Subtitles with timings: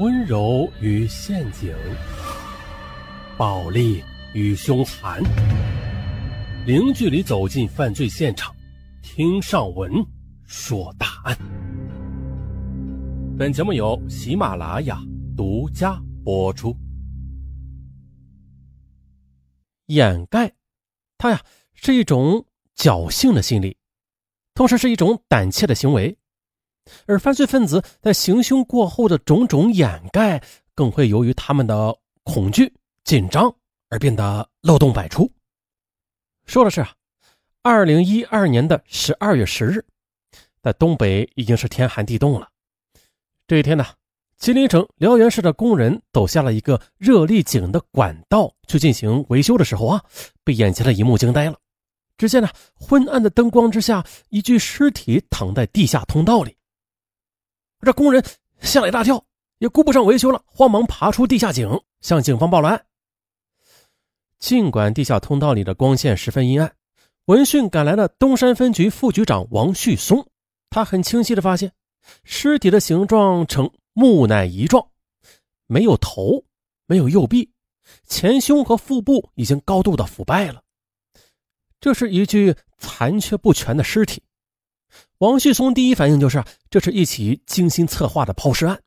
[0.00, 1.72] 温柔与陷阱，
[3.36, 4.02] 暴力
[4.32, 5.22] 与凶残，
[6.66, 8.52] 零距离走进犯罪现场，
[9.02, 9.92] 听上文
[10.46, 11.38] 说大案。
[13.38, 15.00] 本节目由喜马拉雅
[15.36, 16.76] 独家播出。
[19.86, 20.52] 掩盖，
[21.16, 21.40] 它呀
[21.72, 22.44] 是一种
[22.76, 23.76] 侥幸的心理，
[24.54, 26.18] 同时是一种胆怯的行为。
[27.06, 30.42] 而犯罪分子在行凶过后的种种掩盖，
[30.74, 32.72] 更会由于他们的恐惧、
[33.04, 33.54] 紧张
[33.88, 35.30] 而变得漏洞百出。
[36.46, 36.92] 说的是啊，
[37.62, 39.84] 二零一二年的十二月十日，
[40.62, 42.48] 在东北已经是天寒地冻了。
[43.46, 43.86] 这一天呢，
[44.36, 50.02] 吉林省辽源市的工人走下了一个热力井的管道去进行维修的时候啊，
[50.42, 51.58] 被眼前的一幕惊呆了。
[52.16, 56.56] 只见呢，昏暗的灯光之下，一具尸体躺在地下通道里。
[57.84, 58.24] 这工人
[58.60, 59.22] 吓了一大跳，
[59.58, 62.86] 也顾不上维修了，慌忙爬出地下井，向警方报了案。
[64.38, 66.74] 尽管地下通道里的光线十分阴暗，
[67.26, 70.26] 闻讯赶来的东山分局副局长王旭松，
[70.70, 71.72] 他很清晰的发现，
[72.24, 74.86] 尸体的形状呈木乃伊状，
[75.66, 76.44] 没有头，
[76.86, 77.50] 没有右臂，
[78.06, 80.62] 前胸和腹部已经高度的腐败了。
[81.80, 84.22] 这是一具残缺不全的尸体。
[85.18, 88.80] 王旭松第一反应就是，这是一起精心策划的抛尸案。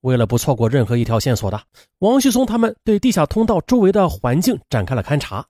[0.00, 1.62] 为了不错过任何一条线索的，
[1.98, 5.46] 王旭松他们对地下通道周围的环境展开了勘查，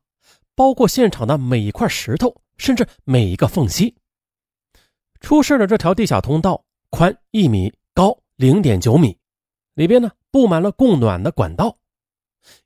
[0.55, 3.95] 包括现场的每一块石头，甚至每一个缝隙。
[5.21, 9.17] 出事的这条地下通道宽一米，高零点九米，
[9.75, 11.77] 里边呢布满了供暖的管道。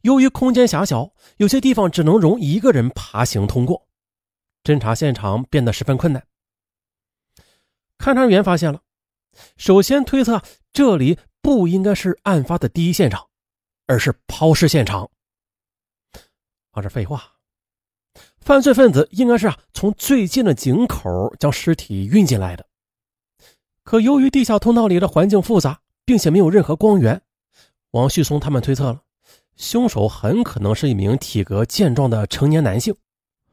[0.01, 3.87] 由于空间狭小，有些地方只能容一个人爬行通过，
[4.65, 6.23] 侦查现场变得十分困难。
[8.09, 8.81] 勘查员发现了，
[9.59, 10.43] 首先推测
[10.73, 13.29] 这里不应该是案发的第一现场，
[13.87, 15.11] 而是抛尸现场。
[16.71, 17.35] 啊，这废话，
[18.41, 22.67] 犯罪分子应该是啊从最近的井口将尸体运进来的。
[23.83, 27.21] 可由于地下通道里的环境复杂，并且没有任何光源，
[27.91, 29.03] 王旭松他们推测了，
[29.57, 32.97] 凶手很可能是一名体格健壮的成年男性，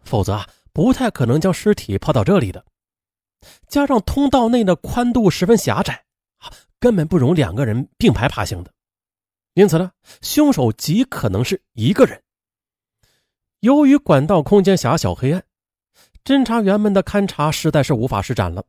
[0.05, 2.65] 否则啊不太可能将尸体抛到这里的。
[3.67, 6.05] 加上通道内的宽度十分狭窄，
[6.79, 8.71] 根本不容两个人并排爬行的。
[9.53, 9.91] 因此呢，
[10.21, 12.21] 凶手极可能是一个人。
[13.61, 15.43] 由于管道空间狭小、黑暗，
[16.23, 18.63] 侦查员们的勘查实在是无法施展了。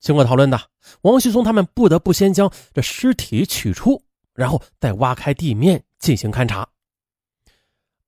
[0.00, 0.60] 经过讨论的，
[1.02, 4.02] 王旭松他们不得不先将这尸体取出，
[4.34, 6.68] 然后再挖开地面进行勘查。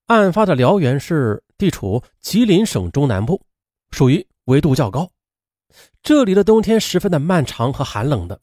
[0.06, 3.40] 案发的辽源市地处吉林省中南部，
[3.90, 5.10] 属于纬度较高。
[6.02, 8.40] 这里的冬天十分的漫长和寒冷的，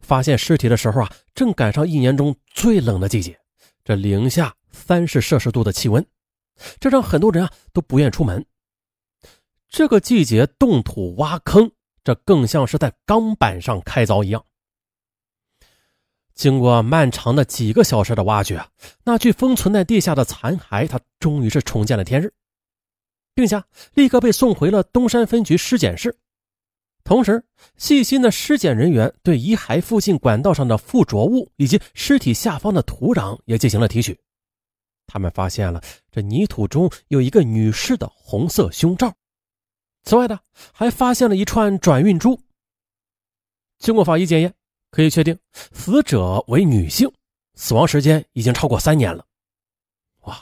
[0.00, 3.38] 发现尸体的时候啊，正赶上一年中最冷的季节，
[3.84, 6.04] 这零下三十摄氏度的气温，
[6.78, 8.44] 这让很多人啊都不愿出门。
[9.68, 11.70] 这个季节冻土挖坑，
[12.04, 14.44] 这更像是在钢板上开凿一样。
[16.34, 18.64] 经过漫长的几个小时的挖掘，
[19.04, 22.32] 那具封存在地下的残骸，它终于是重见了天日，
[23.34, 23.62] 并且
[23.94, 26.18] 立刻被送回了东山分局尸检室。
[27.02, 27.44] 同时，
[27.76, 34.18] 细心的尸检人员对遗骸附近管道上的附着物以及尸体下方的土壤也进行了提取。
[35.06, 39.12] 他们发现了这泥土中有一个女士的红色胸罩。
[40.04, 40.38] 此外呢，
[40.72, 42.40] 还发现了一串转运珠。
[43.78, 44.54] 经过法医检验，
[44.90, 47.10] 可以确定死者为女性，
[47.54, 49.24] 死亡时间已经超过三年了。
[50.22, 50.38] 哇，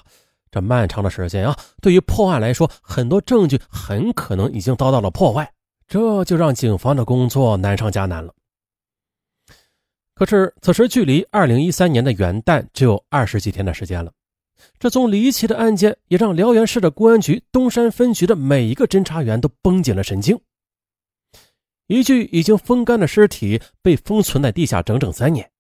[0.50, 5.50] 这漫长的时间啊，对于破案来说，很多证据很可能已经遭到了破坏。
[5.88, 8.34] 这就让警方的工作难上加难了。
[10.14, 14.12] 可是，此时距离二零一三年的元旦只有二十几天的时间了。
[14.78, 20.38] 这宗离奇的案件也让辽源市的公安局东山分局的每一个侦查员都绷紧了神经。
[21.86, 25.50] 一具已经风干的尸体被封存在地下整整三年，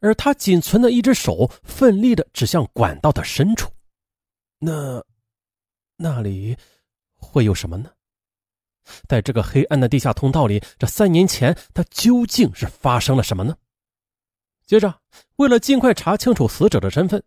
[0.00, 3.70] 而他仅存的一只手奋力的指向管道的深处。
[4.58, 5.02] 那，
[5.96, 6.56] 那里
[7.14, 7.90] 会有什么呢？
[9.08, 13.54] 在这个黑暗的地下通道里，这三年前他究竟是发生了什么呢？
[14.66, 14.94] 接着，
[15.36, 17.22] 为了尽快查清楚死者的身份，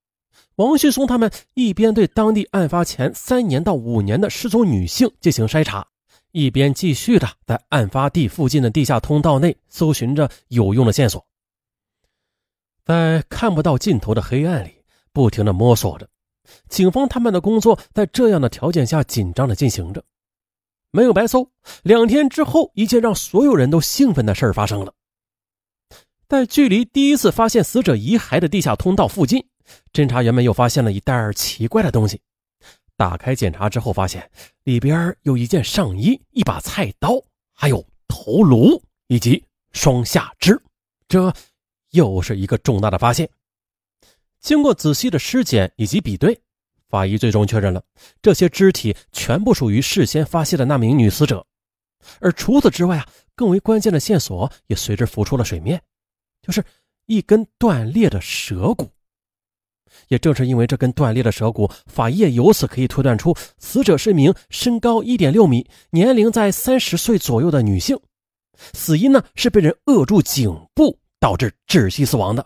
[0.55, 5.85] 王旭松他们一边对当地案发前三年到五年的失踪女性进行筛查，
[6.31, 11.23] 一边继续的在案发地附近的地下通道内搜寻着有用的线索。
[12.83, 14.71] 在看不到尽头的黑暗里，
[15.11, 16.07] 不停的摸索着，
[16.69, 20.03] 警方他们的工作在这样的条件下紧张的进行着。
[20.95, 21.51] 没有白搜。
[21.83, 24.93] 两天之后，一件让所有人都兴奋的事儿发生了。
[26.27, 29.45] 在距离第一次发现死者遗骸的地下通道附近，
[29.93, 32.21] 侦查员们又发现了一袋奇怪的东西。
[32.97, 34.31] 打开检查之后，发现
[34.63, 37.21] 里边有一件上衣、一把菜刀，
[37.53, 39.43] 还有头颅以及
[39.73, 40.59] 双下肢。
[41.07, 41.31] 这
[41.91, 43.29] 又是一个重大的发现。
[44.39, 46.39] 经过仔细的尸检以及比对，
[46.89, 47.83] 法医最终确认了
[48.21, 51.45] 这些肢体全部属于事先发现的那名女死者。
[52.19, 55.81] 而除此之外啊，更为关键的线索也随之浮出了水面，
[56.41, 56.63] 就是
[57.07, 58.89] 一根断裂的舌骨。
[60.09, 67.97] 也正是因为这根断裂的舌骨，法医也由此可以推断出死者是一名身高一点六米、年龄在三十岁左右的女性，
[68.73, 72.45] 死因呢是被人扼住颈部导致窒息死亡的。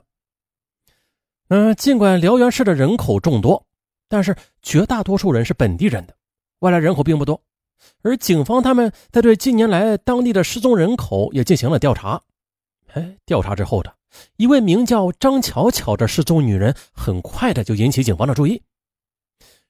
[1.48, 3.66] 嗯，尽管辽源市的人口众多，
[4.10, 6.16] 但是绝大多数人是本地人的，
[6.60, 7.40] 外来人口并不多。
[8.02, 12.22] 而警方他们在对近年来当地的失踪人口也进行了调查。
[12.94, 13.94] 哎，调查之后的
[14.36, 18.62] 一位名叫张巧巧的失踪女人，很快的就引起警方的注意。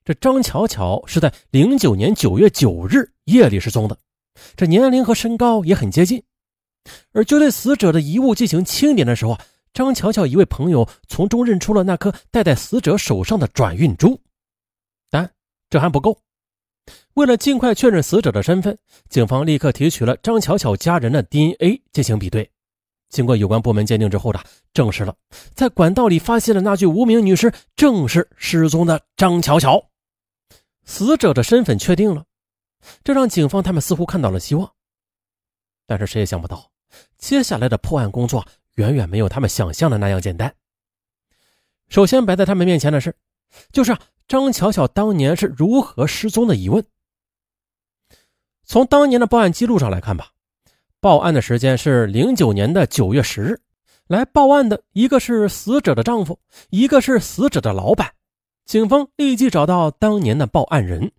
[0.06, 3.98] 这张巧巧是在零九年九月九日夜里失踪的，
[4.56, 6.24] 这年龄和身高也很接近。
[7.12, 9.42] 而就对死者的遗物进行清点的时候啊。
[9.72, 14.20] 张巧巧一位朋友从中认出了那颗戴在死者手上的转运珠，
[15.70, 16.20] 这还不够。
[17.14, 18.78] 为了尽快确认死者的身份，
[19.10, 22.50] 警方立刻提取了张巧巧家人的 DNA 进行比对。
[23.10, 24.40] 经过有关部门鉴定之后的，
[24.74, 25.16] 证实了
[25.54, 29.84] 在管道里发现的那具无名女尸正是失踪的张巧巧。
[30.86, 32.26] 死者的身份确定了，
[33.04, 34.72] 这让警方他们似乎看到了希望。
[35.86, 36.72] 但是谁也想不到，
[37.18, 38.46] 接下来的破案工作。
[38.76, 40.56] 远远没有他们想象的那样简单。
[41.90, 43.14] 首先摆在他们面前的是，
[43.74, 43.98] 就是
[44.30, 46.86] 张巧巧当年是如何失踪的疑问。
[48.64, 50.30] 从当年的报案记录上来看吧，
[51.00, 53.60] 报案的时间是零九年的九月十日，
[54.06, 56.40] 来报案的一个是死者的丈夫，
[56.70, 58.14] 一个是死者的老板。
[58.66, 61.12] 警方立即找到当年的报案人。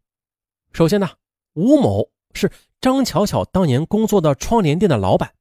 [0.72, 1.10] 首先呢，
[1.54, 2.48] 吴某是
[2.80, 5.32] 张巧巧当年工作的窗帘店的老板。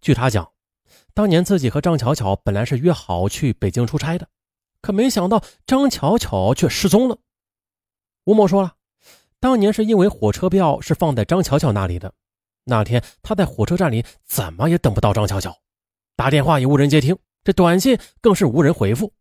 [0.00, 0.50] 据他讲。
[1.12, 4.26] 当年自己和张巧巧本来是约好去北京出差的，
[4.80, 7.18] 可没想到张巧巧却失踪了。
[8.24, 8.74] 吴某说了，
[9.40, 12.12] 当年是因为火车票是放在张巧巧那里的，
[12.64, 15.56] 那天他在火车站里怎么也等不到张巧巧，
[16.16, 19.12] 打电话也无人接听，这短信更是无人回复。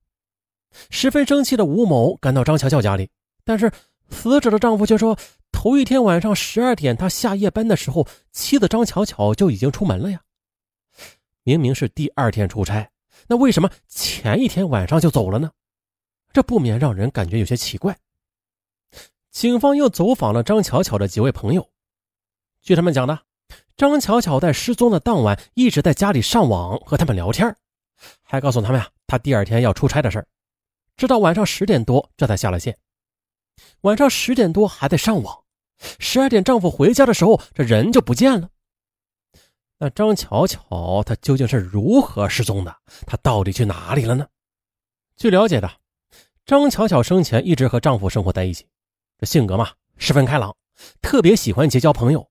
[0.90, 3.10] 十分生气的吴某赶到张巧巧家里，
[3.44, 3.72] 但是
[4.10, 5.18] 死者的丈夫却说，
[5.52, 10.22] 头一天晚上十二点他下夜班的时候，妻子张巧巧就已经出门了呀。
[11.44, 12.92] 明明是第二天出差，
[13.27, 15.51] 那为什么前一天晚上就走了呢？
[16.31, 17.98] 这不免让人感觉有些奇怪。
[19.31, 21.69] 警方又走访了张巧巧的几位朋友，
[22.62, 23.19] 据他们讲呢，
[23.77, 27.56] 张巧巧在失踪的当晚一直在家里上网和他们聊天，
[28.24, 30.25] 还告诉他们呀，她第二天要出差的事
[30.98, 32.77] 直到晚上十点多这才下了线。
[33.81, 35.44] 晚上十点多还在上网，
[36.00, 38.50] 十二点丈夫回家的时候，这人就不见了。
[39.81, 42.76] 那张巧巧她究竟是如何失踪的？
[43.08, 44.28] 她到底去哪里了呢？
[45.16, 45.72] 据了解的，
[46.46, 48.68] 张巧巧生前一直和丈夫生活在一起，
[49.18, 50.54] 这性格嘛十分开朗，
[51.02, 52.30] 特别喜欢结交朋友，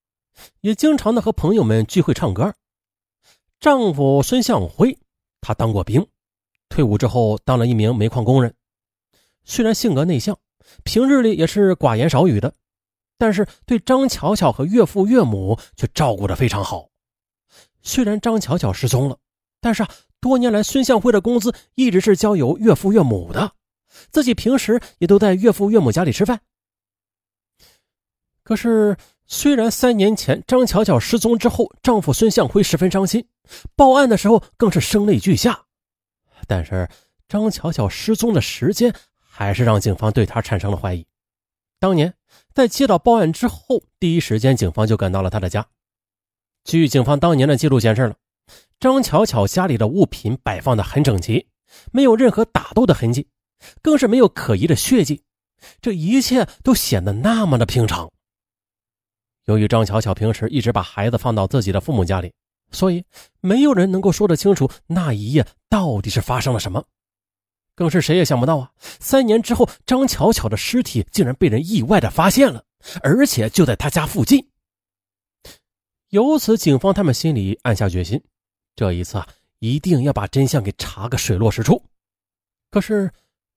[0.61, 2.55] 也经常的和朋友们聚会唱歌。
[3.61, 4.99] 丈夫孙向辉，
[5.41, 6.07] 他当过兵，
[6.69, 8.55] 退伍之后当了一名煤矿工人。
[9.45, 10.39] 虽然性格内向，
[10.85, 12.53] 平日里也是寡言少语的，
[13.17, 16.88] 但是对张巧巧和岳父岳母却照顾得非常好。
[17.83, 19.19] 虽然张巧巧失踪了，
[19.61, 19.89] 但是啊，
[20.21, 23.53] 多年来孙向辉的工资一直是交由岳父岳母的，
[24.11, 26.41] 自己平时也都在岳父岳母家里吃饭。
[28.43, 33.27] 可是，虽然三年前张巧巧失踪之后，丈夫孙向辉十分伤心，
[33.77, 35.67] 报案的时候更是声泪俱下，
[36.47, 36.89] 但是
[37.29, 41.07] 张巧巧失踪的时间还是让警方对她产生了怀疑。
[41.79, 42.15] 当年
[42.55, 45.67] 在接到报案之后，第一时间警方就赶到了她的家。
[46.69, 48.15] 据警方当年的记录显示了，
[48.79, 51.49] 张巧巧家里的物品摆放的很整齐，
[51.93, 53.27] 没有任何打斗的痕迹，
[53.81, 55.23] 更是没有可疑的血迹，
[55.81, 58.07] 这一切都显得那么的平常。
[59.47, 62.31] 由于张巧巧平时一直把孩子放到自己的父母家里，
[62.71, 63.03] 所以
[63.41, 66.85] 没有人能够说得清楚那一夜到底是发生了什么。
[67.75, 68.71] 更是谁也想不到啊，
[69.01, 72.63] 三年之后，张巧巧的尸体竟然被人意外的发现了，
[73.03, 74.48] 而且就在他家附近。
[76.11, 78.23] 由此，警方他们心里暗下决心，
[78.75, 81.83] 这一次啊，一定要把真相给查个水落石出。
[82.71, 83.13] 可是，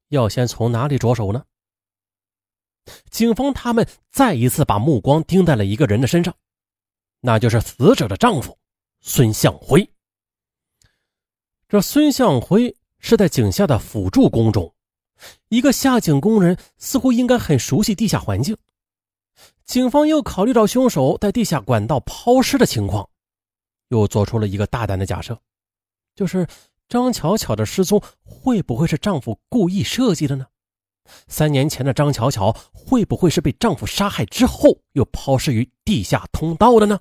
[0.09, 1.45] 要先从哪里着手呢？
[3.09, 6.35] 警方他们再一次把目光盯在了一个人的身上，
[7.21, 8.57] 那就是死者的丈夫
[8.99, 9.89] 孙向辉。
[11.69, 14.73] 这孙向辉是在井下的辅助工种，
[15.47, 18.57] 一个下井工人似乎应该很熟悉地下环境。
[19.65, 23.09] 警方又考虑到凶手在地下管道抛尸的情况，
[23.89, 25.39] 又做出了一个大胆的假设，
[26.15, 26.45] 就是
[26.89, 30.45] 张巧巧的失踪会不会是丈夫故意设计的呢？
[31.27, 36.99] 三年前的张巧巧会不会是被丈夫杀害之后又抛尸于地下通道的呢？